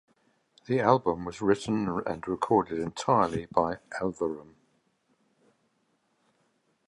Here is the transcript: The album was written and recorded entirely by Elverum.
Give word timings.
The 0.65 0.79
album 0.79 1.25
was 1.25 1.41
written 1.43 2.01
and 2.07 2.27
recorded 2.27 2.79
entirely 2.79 3.45
by 3.45 3.77
Elverum. 4.01 4.55